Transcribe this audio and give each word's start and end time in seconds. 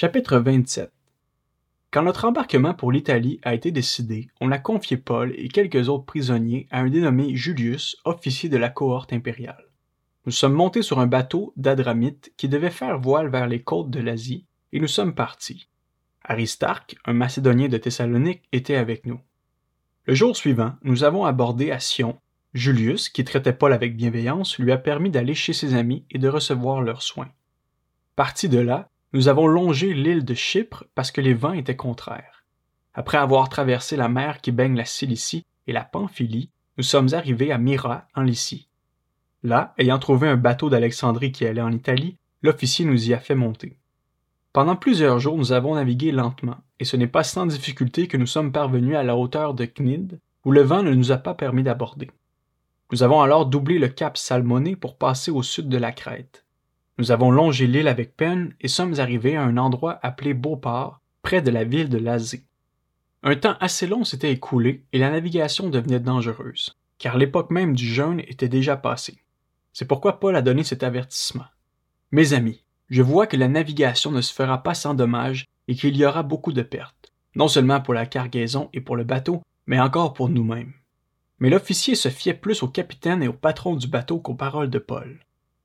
Chapitre 0.00 0.38
27 0.38 0.92
Quand 1.90 2.02
notre 2.02 2.24
embarquement 2.24 2.72
pour 2.72 2.92
l'Italie 2.92 3.40
a 3.42 3.52
été 3.52 3.72
décidé, 3.72 4.28
on 4.40 4.52
a 4.52 4.58
confié 4.58 4.96
Paul 4.96 5.34
et 5.36 5.48
quelques 5.48 5.88
autres 5.88 6.04
prisonniers 6.04 6.68
à 6.70 6.78
un 6.78 6.88
dénommé 6.88 7.34
Julius, 7.34 7.96
officier 8.04 8.48
de 8.48 8.56
la 8.56 8.68
cohorte 8.68 9.12
impériale. 9.12 9.64
Nous 10.24 10.30
sommes 10.30 10.52
montés 10.52 10.82
sur 10.82 11.00
un 11.00 11.08
bateau 11.08 11.52
d'Adramite 11.56 12.32
qui 12.36 12.48
devait 12.48 12.70
faire 12.70 13.00
voile 13.00 13.28
vers 13.28 13.48
les 13.48 13.60
côtes 13.60 13.90
de 13.90 13.98
l'Asie, 13.98 14.46
et 14.72 14.78
nous 14.78 14.86
sommes 14.86 15.16
partis. 15.16 15.68
Aristarque, 16.22 16.94
un 17.04 17.14
Macédonien 17.14 17.66
de 17.66 17.76
Thessalonique, 17.76 18.44
était 18.52 18.76
avec 18.76 19.04
nous. 19.04 19.18
Le 20.04 20.14
jour 20.14 20.36
suivant, 20.36 20.74
nous 20.84 21.02
avons 21.02 21.24
abordé 21.24 21.72
à 21.72 21.80
Sion. 21.80 22.20
Julius, 22.54 23.08
qui 23.08 23.24
traitait 23.24 23.52
Paul 23.52 23.72
avec 23.72 23.96
bienveillance, 23.96 24.60
lui 24.60 24.70
a 24.70 24.78
permis 24.78 25.10
d'aller 25.10 25.34
chez 25.34 25.54
ses 25.54 25.74
amis 25.74 26.04
et 26.12 26.18
de 26.18 26.28
recevoir 26.28 26.82
leurs 26.82 27.02
soins. 27.02 27.32
Parti 28.14 28.48
de 28.48 28.60
là, 28.60 28.90
nous 29.12 29.28
avons 29.28 29.46
longé 29.46 29.94
l'île 29.94 30.24
de 30.24 30.34
Chypre 30.34 30.84
parce 30.94 31.10
que 31.10 31.20
les 31.20 31.34
vents 31.34 31.52
étaient 31.52 31.76
contraires. 31.76 32.44
Après 32.94 33.18
avoir 33.18 33.48
traversé 33.48 33.96
la 33.96 34.08
mer 34.08 34.40
qui 34.40 34.52
baigne 34.52 34.76
la 34.76 34.84
Cilicie 34.84 35.46
et 35.66 35.72
la 35.72 35.84
Pamphylie, 35.84 36.50
nous 36.76 36.84
sommes 36.84 37.08
arrivés 37.12 37.52
à 37.52 37.58
Myra, 37.58 38.06
en 38.14 38.22
Lycie. 38.22 38.68
Là, 39.42 39.74
ayant 39.78 39.98
trouvé 39.98 40.28
un 40.28 40.36
bateau 40.36 40.68
d'Alexandrie 40.68 41.32
qui 41.32 41.46
allait 41.46 41.60
en 41.60 41.72
Italie, 41.72 42.16
l'officier 42.42 42.84
nous 42.84 43.08
y 43.08 43.14
a 43.14 43.18
fait 43.18 43.34
monter. 43.34 43.78
Pendant 44.52 44.76
plusieurs 44.76 45.20
jours, 45.20 45.36
nous 45.36 45.52
avons 45.52 45.74
navigué 45.74 46.12
lentement, 46.12 46.58
et 46.80 46.84
ce 46.84 46.96
n'est 46.96 47.06
pas 47.06 47.24
sans 47.24 47.46
difficulté 47.46 48.08
que 48.08 48.16
nous 48.16 48.26
sommes 48.26 48.52
parvenus 48.52 48.96
à 48.96 49.02
la 49.02 49.16
hauteur 49.16 49.54
de 49.54 49.64
Cnide, 49.64 50.20
où 50.44 50.52
le 50.52 50.62
vent 50.62 50.82
ne 50.82 50.94
nous 50.94 51.12
a 51.12 51.18
pas 51.18 51.34
permis 51.34 51.62
d'aborder. 51.62 52.10
Nous 52.90 53.02
avons 53.02 53.20
alors 53.20 53.46
doublé 53.46 53.78
le 53.78 53.88
cap 53.88 54.16
Salmoné 54.16 54.74
pour 54.74 54.96
passer 54.96 55.30
au 55.30 55.42
sud 55.42 55.68
de 55.68 55.76
la 55.76 55.92
Crète. 55.92 56.44
Nous 56.98 57.12
avons 57.12 57.30
longé 57.30 57.68
l'île 57.68 57.86
avec 57.86 58.16
peine 58.16 58.54
et 58.60 58.66
sommes 58.66 58.98
arrivés 58.98 59.36
à 59.36 59.44
un 59.44 59.56
endroit 59.56 60.00
appelé 60.02 60.34
Beauport, 60.34 61.00
près 61.22 61.40
de 61.40 61.50
la 61.50 61.62
ville 61.62 61.88
de 61.88 61.98
Lazé. 61.98 62.44
Un 63.22 63.36
temps 63.36 63.56
assez 63.60 63.86
long 63.86 64.02
s'était 64.02 64.32
écoulé 64.32 64.84
et 64.92 64.98
la 64.98 65.10
navigation 65.10 65.70
devenait 65.70 66.00
dangereuse, 66.00 66.76
car 66.98 67.16
l'époque 67.16 67.50
même 67.50 67.76
du 67.76 67.86
jeûne 67.86 68.20
était 68.20 68.48
déjà 68.48 68.76
passée. 68.76 69.22
C'est 69.72 69.86
pourquoi 69.86 70.18
Paul 70.18 70.34
a 70.34 70.42
donné 70.42 70.64
cet 70.64 70.82
avertissement. 70.82 71.46
Mes 72.10 72.32
amis, 72.32 72.64
je 72.90 73.02
vois 73.02 73.28
que 73.28 73.36
la 73.36 73.48
navigation 73.48 74.10
ne 74.10 74.20
se 74.20 74.34
fera 74.34 74.64
pas 74.64 74.74
sans 74.74 74.94
dommages 74.94 75.44
et 75.68 75.76
qu'il 75.76 75.96
y 75.96 76.04
aura 76.04 76.24
beaucoup 76.24 76.52
de 76.52 76.62
pertes, 76.62 77.12
non 77.36 77.46
seulement 77.46 77.80
pour 77.80 77.94
la 77.94 78.06
cargaison 78.06 78.70
et 78.72 78.80
pour 78.80 78.96
le 78.96 79.04
bateau, 79.04 79.42
mais 79.66 79.78
encore 79.78 80.14
pour 80.14 80.30
nous-mêmes. 80.30 80.72
Mais 81.38 81.50
l'officier 81.50 81.94
se 81.94 82.08
fiait 82.08 82.34
plus 82.34 82.64
au 82.64 82.68
capitaine 82.68 83.22
et 83.22 83.28
au 83.28 83.32
patron 83.32 83.76
du 83.76 83.86
bateau 83.86 84.18
qu'aux 84.18 84.34
paroles 84.34 84.70
de 84.70 84.80
Paul. 84.80 85.20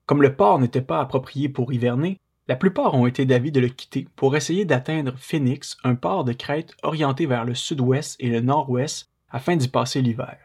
Comme 0.05 0.21
le 0.21 0.35
port 0.35 0.59
n'était 0.59 0.81
pas 0.81 0.99
approprié 0.99 1.49
pour 1.49 1.71
hiverner, 1.71 2.19
la 2.47 2.57
plupart 2.57 2.93
ont 2.93 3.07
été 3.07 3.25
d'avis 3.25 3.53
de 3.53 3.61
le 3.61 3.69
quitter 3.69 4.07
pour 4.17 4.35
essayer 4.35 4.65
d'atteindre 4.65 5.13
Phoenix, 5.17 5.77
un 5.85 5.95
port 5.95 6.25
de 6.25 6.33
Crète 6.33 6.75
orienté 6.83 7.25
vers 7.25 7.45
le 7.45 7.55
sud-ouest 7.55 8.17
et 8.19 8.29
le 8.29 8.41
nord-ouest 8.41 9.09
afin 9.29 9.55
d'y 9.55 9.69
passer 9.69 10.01
l'hiver. 10.01 10.37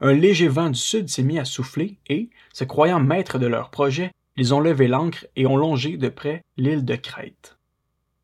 Un 0.00 0.14
léger 0.14 0.48
vent 0.48 0.70
du 0.70 0.78
sud 0.78 1.10
s'est 1.10 1.22
mis 1.22 1.38
à 1.38 1.44
souffler 1.44 1.98
et, 2.08 2.30
se 2.54 2.64
croyant 2.64 3.00
maîtres 3.00 3.38
de 3.38 3.46
leur 3.46 3.68
projet, 3.68 4.12
ils 4.36 4.54
ont 4.54 4.60
levé 4.60 4.88
l'ancre 4.88 5.26
et 5.36 5.46
ont 5.46 5.58
longé 5.58 5.98
de 5.98 6.08
près 6.08 6.42
l'île 6.56 6.86
de 6.86 6.96
Crète. 6.96 7.58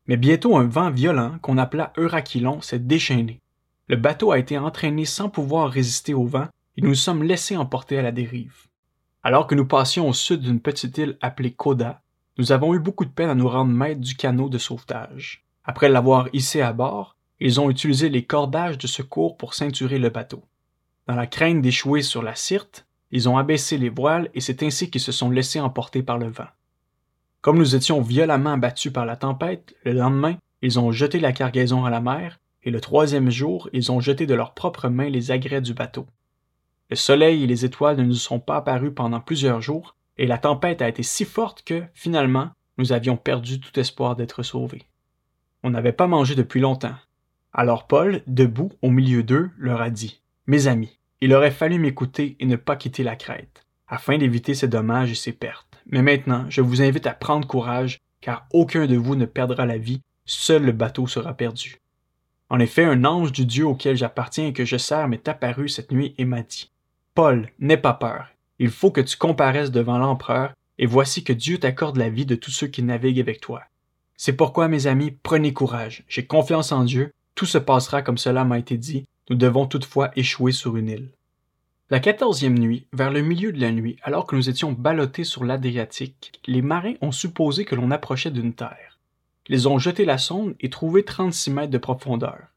Mais 0.07 0.17
bientôt 0.17 0.57
un 0.57 0.65
vent 0.65 0.89
violent 0.89 1.37
qu'on 1.43 1.59
appela 1.59 1.93
Eurachylon 1.97 2.61
s'est 2.61 2.79
déchaîné. 2.79 3.41
Le 3.87 3.95
bateau 3.95 4.31
a 4.31 4.39
été 4.39 4.57
entraîné 4.57 5.05
sans 5.05 5.29
pouvoir 5.29 5.69
résister 5.69 6.15
au 6.15 6.25
vent 6.25 6.47
et 6.77 6.81
nous 6.81 6.95
sommes 6.95 7.21
laissés 7.21 7.57
emporter 7.57 7.99
à 7.99 8.01
la 8.01 8.11
dérive. 8.11 8.66
Alors 9.27 9.45
que 9.45 9.55
nous 9.55 9.65
passions 9.65 10.07
au 10.07 10.13
sud 10.13 10.39
d'une 10.39 10.61
petite 10.61 10.97
île 10.97 11.17
appelée 11.19 11.51
Koda, 11.51 12.01
nous 12.37 12.53
avons 12.53 12.73
eu 12.73 12.79
beaucoup 12.79 13.03
de 13.03 13.09
peine 13.09 13.29
à 13.29 13.35
nous 13.35 13.49
rendre 13.49 13.73
maîtres 13.73 13.99
du 13.99 14.15
canot 14.15 14.47
de 14.47 14.57
sauvetage. 14.57 15.43
Après 15.65 15.89
l'avoir 15.89 16.29
hissé 16.31 16.61
à 16.61 16.71
bord, 16.71 17.17
ils 17.41 17.59
ont 17.59 17.69
utilisé 17.69 18.07
les 18.07 18.23
cordages 18.23 18.77
de 18.77 18.87
secours 18.87 19.35
pour 19.35 19.53
ceinturer 19.53 19.99
le 19.99 20.07
bateau. 20.07 20.45
Dans 21.07 21.15
la 21.15 21.27
crainte 21.27 21.61
d'échouer 21.61 22.03
sur 22.03 22.23
la 22.23 22.35
Syrte, 22.35 22.87
ils 23.11 23.27
ont 23.27 23.37
abaissé 23.37 23.77
les 23.77 23.89
voiles 23.89 24.29
et 24.33 24.39
c'est 24.39 24.63
ainsi 24.63 24.89
qu'ils 24.89 25.01
se 25.01 25.11
sont 25.11 25.29
laissés 25.29 25.59
emporter 25.59 26.03
par 26.03 26.17
le 26.17 26.29
vent. 26.29 26.47
Comme 27.41 27.57
nous 27.57 27.75
étions 27.75 27.99
violemment 27.99 28.53
abattus 28.53 28.93
par 28.93 29.05
la 29.05 29.17
tempête, 29.17 29.75
le 29.83 29.91
lendemain, 29.91 30.37
ils 30.61 30.79
ont 30.79 30.93
jeté 30.93 31.19
la 31.19 31.33
cargaison 31.33 31.83
à 31.83 31.89
la 31.89 31.99
mer, 31.99 32.39
et 32.63 32.71
le 32.71 32.79
troisième 32.79 33.29
jour, 33.29 33.69
ils 33.73 33.91
ont 33.91 33.99
jeté 33.99 34.25
de 34.25 34.35
leurs 34.35 34.53
propres 34.53 34.87
mains 34.87 35.09
les 35.09 35.31
agrès 35.31 35.59
du 35.59 35.73
bateau. 35.73 36.07
Le 36.89 36.95
soleil 36.95 37.43
et 37.43 37.47
les 37.47 37.65
étoiles 37.65 37.97
ne 37.97 38.03
nous 38.03 38.13
sont 38.13 38.39
pas 38.39 38.57
apparus 38.57 38.93
pendant 38.95 39.19
plusieurs 39.19 39.61
jours, 39.61 39.95
et 40.17 40.25
la 40.25 40.37
tempête 40.37 40.81
a 40.81 40.87
été 40.87 41.03
si 41.03 41.25
forte 41.25 41.63
que, 41.63 41.83
finalement, 41.93 42.49
nous 42.77 42.93
avions 42.93 43.17
perdu 43.17 43.59
tout 43.59 43.77
espoir 43.77 44.15
d'être 44.15 44.41
sauvés. 44.41 44.83
On 45.63 45.69
n'avait 45.69 45.91
pas 45.91 46.07
mangé 46.07 46.33
depuis 46.33 46.61
longtemps. 46.61 46.95
Alors 47.51 47.87
Paul, 47.87 48.21
debout 48.27 48.71
au 48.81 48.89
milieu 48.89 49.21
d'eux, 49.21 49.49
leur 49.57 49.81
a 49.81 49.89
dit 49.89 50.21
Mes 50.45 50.67
amis, 50.67 50.97
il 51.19 51.33
aurait 51.33 51.51
fallu 51.51 51.77
m'écouter 51.77 52.37
et 52.39 52.45
ne 52.45 52.55
pas 52.55 52.77
quitter 52.77 53.03
la 53.03 53.15
crête, 53.15 53.65
afin 53.87 54.17
d'éviter 54.17 54.53
ces 54.53 54.67
dommages 54.67 55.11
et 55.11 55.15
ces 55.15 55.33
pertes. 55.33 55.83
Mais 55.87 56.01
maintenant, 56.01 56.45
je 56.49 56.61
vous 56.61 56.81
invite 56.81 57.07
à 57.07 57.13
prendre 57.13 57.47
courage, 57.47 57.99
car 58.21 58.47
aucun 58.53 58.85
de 58.85 58.95
vous 58.95 59.15
ne 59.15 59.25
perdra 59.25 59.65
la 59.65 59.77
vie, 59.77 60.01
seul 60.25 60.63
le 60.63 60.71
bateau 60.71 61.05
sera 61.05 61.33
perdu. 61.33 61.81
En 62.49 62.59
effet, 62.59 62.85
un 62.85 63.03
ange 63.03 63.33
du 63.33 63.45
Dieu 63.45 63.65
auquel 63.65 63.97
j'appartiens 63.97 64.47
et 64.47 64.53
que 64.53 64.63
je 64.63 64.77
sers 64.77 65.07
m'est 65.09 65.27
apparu 65.27 65.67
cette 65.67 65.91
nuit 65.91 66.15
et 66.17 66.23
m'a 66.23 66.43
dit 66.43 66.71
Paul, 67.17 67.49
n'aie 67.57 67.77
pas 67.77 67.95
peur. 67.95 68.27
Il 68.59 68.69
faut 68.69 68.91
que 68.91 69.01
tu 69.01 69.17
comparaisses 69.17 69.71
devant 69.71 69.97
l'empereur, 69.97 70.53
et 70.77 70.85
voici 70.85 71.23
que 71.23 71.33
Dieu 71.33 71.57
t'accorde 71.57 71.97
la 71.97 72.09
vie 72.09 72.27
de 72.27 72.35
tous 72.35 72.51
ceux 72.51 72.67
qui 72.67 72.83
naviguent 72.83 73.21
avec 73.21 73.41
toi. 73.41 73.63
C'est 74.17 74.33
pourquoi, 74.33 74.67
mes 74.67 74.85
amis, 74.85 75.09
prenez 75.23 75.51
courage. 75.51 76.03
J'ai 76.07 76.27
confiance 76.27 76.71
en 76.71 76.83
Dieu. 76.83 77.11
Tout 77.33 77.47
se 77.47 77.57
passera 77.57 78.03
comme 78.03 78.19
cela 78.19 78.43
m'a 78.43 78.59
été 78.59 78.77
dit. 78.77 79.07
Nous 79.31 79.35
devons 79.35 79.65
toutefois 79.65 80.11
échouer 80.15 80.51
sur 80.51 80.77
une 80.77 80.89
île. 80.89 81.09
La 81.89 81.99
quatorzième 81.99 82.59
nuit, 82.59 82.85
vers 82.93 83.09
le 83.09 83.23
milieu 83.23 83.51
de 83.51 83.61
la 83.61 83.71
nuit, 83.71 83.97
alors 84.03 84.27
que 84.27 84.35
nous 84.35 84.47
étions 84.47 84.71
ballottés 84.71 85.23
sur 85.23 85.43
l'Adriatique, 85.43 86.39
les 86.45 86.61
marins 86.61 86.97
ont 87.01 87.11
supposé 87.11 87.65
que 87.65 87.73
l'on 87.73 87.89
approchait 87.89 88.29
d'une 88.29 88.53
terre. 88.53 88.99
Ils 89.49 89.67
ont 89.67 89.79
jeté 89.79 90.05
la 90.05 90.19
sonde 90.19 90.53
et 90.59 90.69
trouvé 90.69 91.03
36 91.03 91.49
mètres 91.49 91.71
de 91.71 91.79
profondeur. 91.79 92.53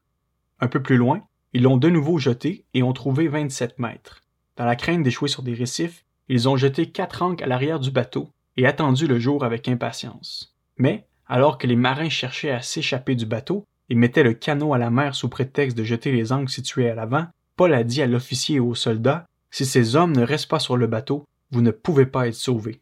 Un 0.59 0.67
peu 0.67 0.83
plus 0.83 0.97
loin, 0.97 1.23
ils 1.53 1.63
l'ont 1.63 1.77
de 1.77 1.89
nouveau 1.89 2.19
jeté 2.19 2.63
et 2.75 2.83
ont 2.83 2.93
trouvé 2.93 3.27
27 3.27 3.79
mètres. 3.79 4.21
Dans 4.61 4.67
la 4.67 4.75
crainte 4.75 5.01
d'échouer 5.01 5.27
sur 5.27 5.41
des 5.41 5.55
récifs, 5.55 6.05
ils 6.29 6.47
ont 6.47 6.55
jeté 6.55 6.91
quatre 6.91 7.23
ancres 7.23 7.43
à 7.43 7.47
l'arrière 7.47 7.79
du 7.79 7.89
bateau 7.89 8.29
et 8.57 8.67
attendu 8.67 9.07
le 9.07 9.17
jour 9.17 9.43
avec 9.43 9.67
impatience. 9.67 10.55
Mais, 10.77 11.07
alors 11.25 11.57
que 11.57 11.65
les 11.65 11.75
marins 11.75 12.09
cherchaient 12.09 12.51
à 12.51 12.61
s'échapper 12.61 13.15
du 13.15 13.25
bateau 13.25 13.65
et 13.89 13.95
mettaient 13.95 14.21
le 14.21 14.35
canot 14.35 14.75
à 14.75 14.77
la 14.77 14.91
mer 14.91 15.15
sous 15.15 15.29
prétexte 15.29 15.75
de 15.75 15.83
jeter 15.83 16.11
les 16.11 16.31
ancres 16.31 16.51
situées 16.51 16.91
à 16.91 16.93
l'avant, 16.93 17.25
Paul 17.55 17.73
a 17.73 17.83
dit 17.83 18.03
à 18.03 18.05
l'officier 18.05 18.57
et 18.57 18.59
aux 18.59 18.75
soldats 18.75 19.25
Si 19.49 19.65
ces 19.65 19.95
hommes 19.95 20.15
ne 20.15 20.21
restent 20.21 20.51
pas 20.51 20.59
sur 20.59 20.77
le 20.77 20.85
bateau, 20.85 21.25
vous 21.49 21.63
ne 21.63 21.71
pouvez 21.71 22.05
pas 22.05 22.27
être 22.27 22.35
sauvés. 22.35 22.81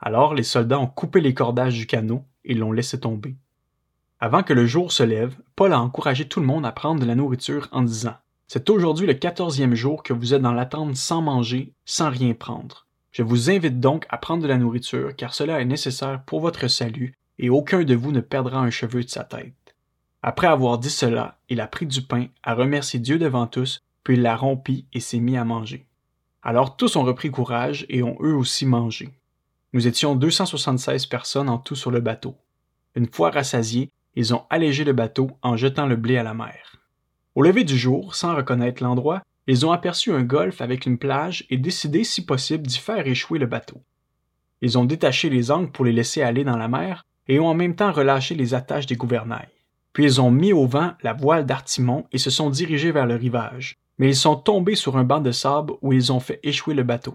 Alors 0.00 0.32
les 0.32 0.44
soldats 0.44 0.80
ont 0.80 0.86
coupé 0.86 1.20
les 1.20 1.34
cordages 1.34 1.74
du 1.74 1.86
canot 1.86 2.24
et 2.46 2.54
l'ont 2.54 2.72
laissé 2.72 2.98
tomber. 3.00 3.36
Avant 4.18 4.42
que 4.42 4.54
le 4.54 4.64
jour 4.64 4.92
se 4.92 5.02
lève, 5.02 5.36
Paul 5.56 5.74
a 5.74 5.80
encouragé 5.82 6.26
tout 6.26 6.40
le 6.40 6.46
monde 6.46 6.64
à 6.64 6.72
prendre 6.72 7.02
de 7.02 7.06
la 7.06 7.16
nourriture 7.16 7.68
en 7.70 7.82
disant 7.82 8.16
c'est 8.48 8.70
aujourd'hui 8.70 9.06
le 9.06 9.12
quatorzième 9.12 9.74
jour 9.74 10.02
que 10.02 10.14
vous 10.14 10.32
êtes 10.32 10.40
dans 10.40 10.54
l'attente 10.54 10.96
sans 10.96 11.20
manger, 11.20 11.74
sans 11.84 12.08
rien 12.08 12.32
prendre. 12.32 12.86
Je 13.12 13.22
vous 13.22 13.50
invite 13.50 13.78
donc 13.78 14.06
à 14.08 14.16
prendre 14.16 14.42
de 14.42 14.48
la 14.48 14.56
nourriture, 14.56 15.14
car 15.14 15.34
cela 15.34 15.60
est 15.60 15.66
nécessaire 15.66 16.22
pour 16.24 16.40
votre 16.40 16.66
salut, 16.66 17.12
et 17.38 17.50
aucun 17.50 17.84
de 17.84 17.94
vous 17.94 18.10
ne 18.10 18.22
perdra 18.22 18.60
un 18.60 18.70
cheveu 18.70 19.04
de 19.04 19.08
sa 19.10 19.22
tête. 19.22 19.76
Après 20.22 20.46
avoir 20.46 20.78
dit 20.78 20.88
cela, 20.88 21.38
il 21.50 21.60
a 21.60 21.66
pris 21.66 21.86
du 21.86 22.00
pain, 22.00 22.28
a 22.42 22.54
remercié 22.54 22.98
Dieu 22.98 23.18
devant 23.18 23.46
tous, 23.46 23.80
puis 24.02 24.14
il 24.14 24.22
l'a 24.22 24.34
rompi 24.34 24.86
et 24.94 25.00
s'est 25.00 25.20
mis 25.20 25.36
à 25.36 25.44
manger. 25.44 25.86
Alors 26.42 26.78
tous 26.78 26.96
ont 26.96 27.04
repris 27.04 27.30
courage 27.30 27.84
et 27.90 28.02
ont 28.02 28.16
eux 28.22 28.34
aussi 28.34 28.64
mangé. 28.64 29.10
Nous 29.74 29.86
étions 29.86 30.14
276 30.14 31.04
personnes 31.04 31.50
en 31.50 31.58
tout 31.58 31.76
sur 31.76 31.90
le 31.90 32.00
bateau. 32.00 32.34
Une 32.94 33.12
fois 33.12 33.30
rassasiés, 33.30 33.90
ils 34.14 34.32
ont 34.32 34.46
allégé 34.48 34.84
le 34.84 34.94
bateau 34.94 35.30
en 35.42 35.58
jetant 35.58 35.86
le 35.86 35.96
blé 35.96 36.16
à 36.16 36.22
la 36.22 36.32
mer. 36.32 36.77
Au 37.38 37.42
lever 37.42 37.62
du 37.62 37.78
jour, 37.78 38.16
sans 38.16 38.34
reconnaître 38.34 38.82
l'endroit, 38.82 39.22
ils 39.46 39.64
ont 39.64 39.70
aperçu 39.70 40.10
un 40.10 40.24
golfe 40.24 40.60
avec 40.60 40.86
une 40.86 40.98
plage 40.98 41.46
et 41.50 41.56
décidé, 41.56 42.02
si 42.02 42.26
possible, 42.26 42.66
d'y 42.66 42.78
faire 42.78 43.06
échouer 43.06 43.38
le 43.38 43.46
bateau. 43.46 43.80
Ils 44.60 44.76
ont 44.76 44.84
détaché 44.84 45.30
les 45.30 45.52
ancres 45.52 45.70
pour 45.70 45.84
les 45.84 45.92
laisser 45.92 46.20
aller 46.20 46.42
dans 46.42 46.56
la 46.56 46.66
mer 46.66 47.04
et 47.28 47.38
ont 47.38 47.46
en 47.46 47.54
même 47.54 47.76
temps 47.76 47.92
relâché 47.92 48.34
les 48.34 48.54
attaches 48.54 48.86
des 48.86 48.96
gouvernails. 48.96 49.54
Puis 49.92 50.02
ils 50.02 50.20
ont 50.20 50.32
mis 50.32 50.52
au 50.52 50.66
vent 50.66 50.94
la 51.04 51.12
voile 51.12 51.46
d'Artimon 51.46 52.06
et 52.10 52.18
se 52.18 52.30
sont 52.30 52.50
dirigés 52.50 52.90
vers 52.90 53.06
le 53.06 53.14
rivage. 53.14 53.76
Mais 53.98 54.08
ils 54.08 54.16
sont 54.16 54.34
tombés 54.34 54.74
sur 54.74 54.96
un 54.96 55.04
banc 55.04 55.20
de 55.20 55.30
sable 55.30 55.74
où 55.80 55.92
ils 55.92 56.10
ont 56.10 56.18
fait 56.18 56.40
échouer 56.42 56.74
le 56.74 56.82
bateau. 56.82 57.14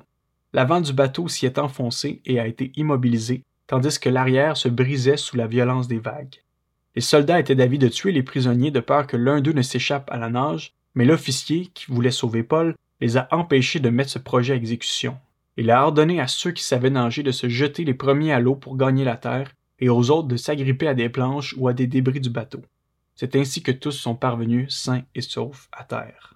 L'avant 0.53 0.79
du 0.79 0.93
bateau 0.93 1.27
s'y 1.27 1.45
est 1.45 1.59
enfoncé 1.59 2.21
et 2.25 2.39
a 2.39 2.47
été 2.47 2.71
immobilisé, 2.77 3.43
tandis 3.67 3.99
que 3.99 4.07
l'arrière 4.07 4.55
se 4.55 4.69
brisait 4.69 5.17
sous 5.17 5.35
la 5.35 5.47
violence 5.47 5.89
des 5.89 5.99
vagues. 5.99 6.39
Les 6.95 7.01
soldats 7.01 7.39
étaient 7.39 7.55
d'avis 7.55 7.79
de 7.79 7.87
tuer 7.87 8.11
les 8.11 8.23
prisonniers 8.23 8.71
de 8.71 8.79
peur 8.79 9.07
que 9.07 9.17
l'un 9.17 9.41
d'eux 9.41 9.53
ne 9.53 9.61
s'échappe 9.61 10.09
à 10.11 10.17
la 10.17 10.29
nage, 10.29 10.73
mais 10.93 11.05
l'officier, 11.05 11.67
qui 11.73 11.91
voulait 11.91 12.11
sauver 12.11 12.43
Paul, 12.43 12.75
les 13.01 13.17
a 13.17 13.27
empêchés 13.31 13.79
de 13.79 13.89
mettre 13.89 14.11
ce 14.11 14.19
projet 14.19 14.53
à 14.53 14.57
exécution. 14.57 15.17
Il 15.57 15.71
a 15.71 15.83
ordonné 15.83 16.19
à 16.19 16.27
ceux 16.27 16.51
qui 16.51 16.63
savaient 16.63 16.89
nager 16.89 17.23
de 17.23 17.31
se 17.31 17.49
jeter 17.49 17.83
les 17.83 17.93
premiers 17.93 18.31
à 18.31 18.39
l'eau 18.39 18.55
pour 18.55 18.77
gagner 18.77 19.03
la 19.03 19.17
terre, 19.17 19.51
et 19.79 19.89
aux 19.89 20.11
autres 20.11 20.27
de 20.27 20.37
s'agripper 20.37 20.87
à 20.87 20.93
des 20.93 21.09
planches 21.09 21.55
ou 21.57 21.67
à 21.67 21.73
des 21.73 21.87
débris 21.87 22.21
du 22.21 22.29
bateau. 22.29 22.61
C'est 23.15 23.35
ainsi 23.35 23.61
que 23.61 23.71
tous 23.71 23.91
sont 23.91 24.15
parvenus 24.15 24.73
sains 24.73 25.03
et 25.13 25.21
saufs 25.21 25.67
à 25.71 25.83
terre. 25.83 26.32